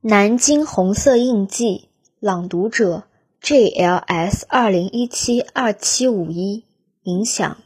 [0.00, 1.88] 南京红色印记，
[2.20, 3.08] 朗读者
[3.42, 6.66] JLS 二零一七二七五一。
[7.02, 7.58] 影响。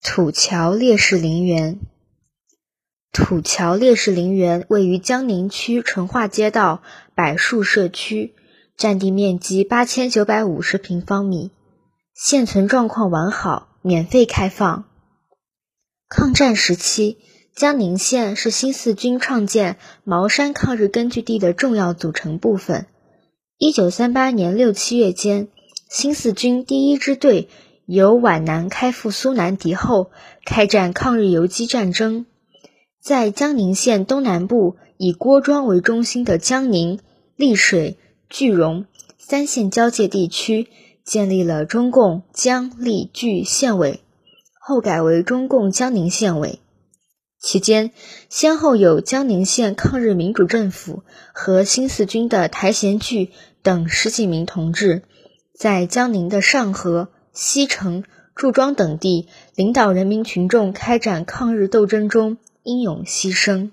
[0.00, 1.80] 土桥烈士陵园。
[3.10, 6.80] 土桥烈士陵园位于江宁区淳化街道
[7.16, 8.36] 柏树社区，
[8.76, 11.50] 占地面积八千九百五十平方米，
[12.14, 14.84] 现存状况完好，免费开放。
[16.08, 17.18] 抗战时期，
[17.54, 22.86] 江宁县是新四军创建茅山抗日根据地的重要组成部分。
[23.58, 25.48] 一九三八年六七月间，
[25.90, 27.48] 新四军第一支队
[27.84, 30.10] 由皖南开赴苏南敌后，
[30.46, 32.24] 开战抗日游击战争。
[33.02, 37.00] 在江宁县东南部，以郭庄为中心的江宁、
[37.36, 37.98] 丽水、
[38.30, 38.86] 句容
[39.18, 40.68] 三县交界地区，
[41.04, 44.00] 建立了中共江丽句县委。
[44.58, 46.60] 后改为中共江宁县委，
[47.42, 47.90] 期间
[48.28, 51.02] 先后有江宁县抗日民主政府
[51.32, 55.02] 和新四军的台贤聚等十几名同志，
[55.58, 58.04] 在江宁的上河、西城、
[58.36, 63.70] 祝庄等地领导人民群众开展抗日斗争中英勇牺牲。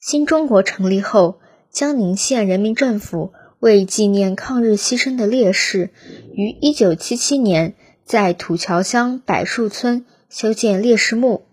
[0.00, 5.90] 新中国成立后，江宁县人民政府为纪念抗日牺牲的烈士，
[6.32, 7.74] 于一九七七年。
[8.04, 11.46] 在土桥乡柏树村修建烈士墓，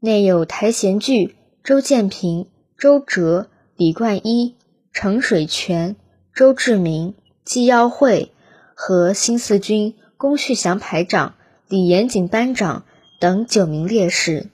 [0.00, 4.54] 内有台贤聚、周建平、周哲、李冠一、
[4.92, 5.96] 程水泉、
[6.34, 8.32] 周志明、季耀会
[8.74, 11.34] 和新四军龚旭祥排长、
[11.66, 12.84] 李延景班长
[13.18, 14.50] 等九名烈士。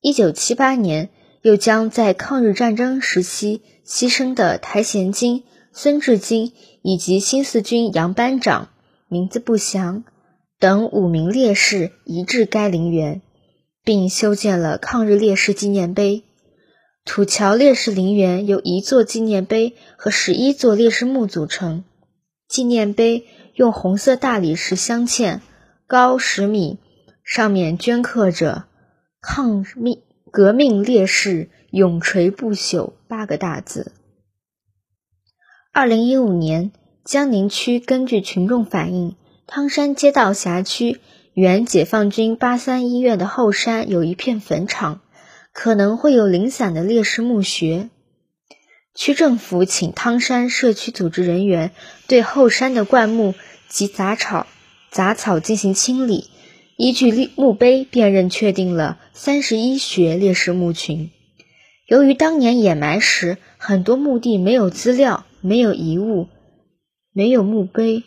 [0.00, 1.10] 一九七八年，
[1.42, 8.68] 又将在抗日战争时期牺牲的台贤金、孙志金以及新四军杨班长。
[9.08, 10.02] 名字不详
[10.58, 13.22] 等五名烈士移至该陵园，
[13.86, 16.24] 并修建了抗日烈士纪念碑。
[17.04, 21.84] 土桥烈士陵园由一座纪念碑和十一座烈士墓组成。
[22.48, 25.40] 纪念碑用红色大理石镶嵌，
[25.86, 26.80] 高十米，
[27.22, 28.64] 上面镌刻着
[29.22, 30.02] “抗命
[30.32, 33.92] 革命烈士永垂不朽”八个大字。
[35.72, 36.72] 二零一五年。
[37.04, 39.14] 江宁区根据群众反映，
[39.46, 40.98] 汤山街道辖区
[41.36, 45.02] 原解放军八三医院的后山有一片坟场，
[45.52, 47.90] 可能会有零散的烈士墓穴。
[48.94, 51.72] 区政府请汤山社区组织人员
[52.08, 53.34] 对后山的灌木
[53.68, 54.46] 及杂草
[54.90, 56.30] 杂草进行清理，
[56.78, 61.10] 依据墓碑辨认确定了三十一穴烈士墓群。
[61.86, 66.28] 由于当年掩埋时很多墓地没有资料，没有遗物。
[67.12, 68.04] 没有墓碑，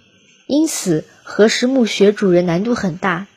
[0.47, 3.27] 因此核实墓穴主人难度很大。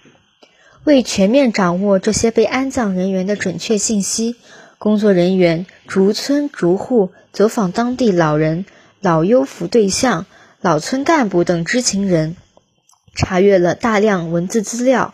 [0.82, 4.34] 为全面掌握这些被安葬人员的准确信息，
[4.78, 8.64] 工作人员逐村逐户走访当地老人、
[9.02, 10.25] 老优抚对象、
[10.62, 12.34] 老村干部等知情人，
[13.14, 15.12] 查阅了大量文字资料，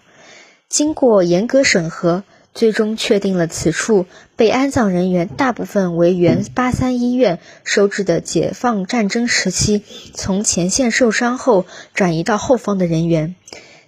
[0.69, 2.22] 经过严格审核。
[2.59, 13.37] 最终确定了此处被安葬人员大部分为原八三医院收治的解放战争时期从前线受伤后转移到后方的人员，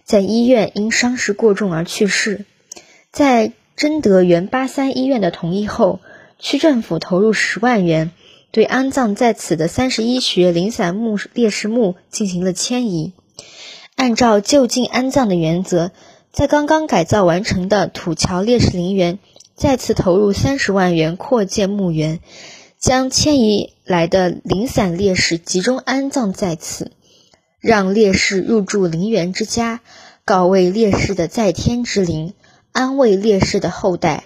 [0.04, 2.44] 在医院因伤势过重而去世。
[3.10, 5.98] 在征得原八三医院的同意后，
[6.38, 8.12] 区政府投入十万元，
[8.52, 13.14] 对安葬在此的三十一穴零散墓烈士墓进行了迁移，
[13.96, 15.90] 按照就近安葬的原则。
[16.32, 19.18] 在刚刚改造完成的土桥烈士陵园，
[19.56, 22.20] 再次投入三十万元扩建墓园，
[22.78, 26.92] 将迁移来的零散烈士集中安葬在此，
[27.58, 29.80] 让烈士入住陵园之家，
[30.24, 32.32] 告慰烈士的在天之灵，
[32.70, 34.24] 安慰烈士的后代。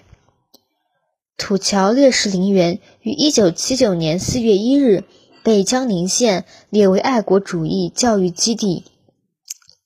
[1.39, 5.05] 土桥烈士陵园于一九七九年四月一日
[5.43, 8.85] 被江宁县列为爱国主义教育基地。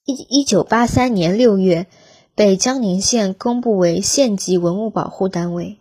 [0.04, 1.86] 一一九八三年六月。
[2.38, 5.76] 被江宁县公布为县级文物保护单位。